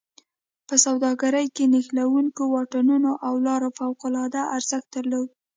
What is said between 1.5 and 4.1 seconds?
کې نښلوونکو واټونو او لارو فوق